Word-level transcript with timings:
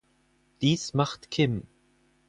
Dies 0.63 0.95
macht 0.95 1.29
Kim. 1.29 1.67